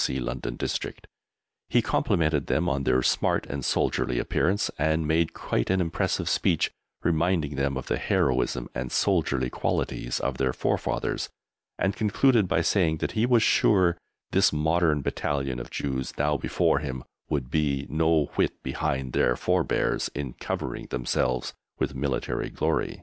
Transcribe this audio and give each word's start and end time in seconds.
C. 0.00 0.20
London 0.20 0.54
District. 0.54 1.08
He 1.68 1.82
complimented 1.82 2.46
them 2.46 2.68
on 2.68 2.84
their 2.84 3.02
smart 3.02 3.46
and 3.46 3.64
soldierly 3.64 4.20
appearance, 4.20 4.70
and 4.78 5.08
made 5.08 5.34
quite 5.34 5.70
an 5.70 5.80
impressive 5.80 6.28
speech, 6.28 6.70
reminding 7.02 7.56
them 7.56 7.76
of 7.76 7.86
the 7.86 7.98
heroism 7.98 8.68
and 8.76 8.92
soldierly 8.92 9.50
qualities 9.50 10.20
of 10.20 10.38
their 10.38 10.52
forefathers, 10.52 11.30
and 11.80 11.96
concluded 11.96 12.46
by 12.46 12.60
saying 12.62 12.98
that 12.98 13.18
he 13.18 13.26
was 13.26 13.42
sure 13.42 13.98
this 14.30 14.52
modern 14.52 15.02
Battalion 15.02 15.58
of 15.58 15.68
Jews 15.68 16.16
now 16.16 16.36
before 16.36 16.78
him 16.78 17.02
would 17.28 17.50
be 17.50 17.84
no 17.90 18.26
whit 18.36 18.62
behind 18.62 19.14
their 19.14 19.34
forbears 19.34 20.10
in 20.14 20.34
covering 20.34 20.86
themselves 20.86 21.54
with 21.80 21.96
military 21.96 22.50
glory. 22.50 23.02